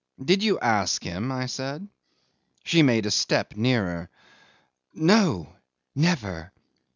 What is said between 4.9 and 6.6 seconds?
"No. Never!"